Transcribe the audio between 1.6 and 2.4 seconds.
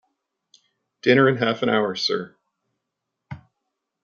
an hour, sir.